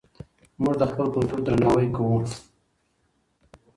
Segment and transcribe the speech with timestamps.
[0.61, 2.17] موږ د خپل کلتور درناوی کوو.